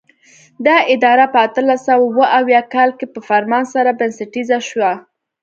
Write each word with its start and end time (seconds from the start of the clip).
دا 0.65 0.75
اداره 0.93 1.25
په 1.33 1.37
اتلس 1.45 1.79
سوه 1.87 2.03
اوه 2.09 2.25
اویا 2.39 2.61
کال 2.73 2.89
کې 2.97 3.05
په 3.13 3.19
فرمان 3.29 3.63
سره 3.73 3.97
بنسټیزه 3.99 4.59
شوه. 4.69 4.91